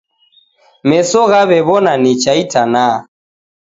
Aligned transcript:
Meso 0.87 1.19
ghaw'ew'ona 1.31 1.93
nicha 2.03 2.31
itanaha. 2.43 2.97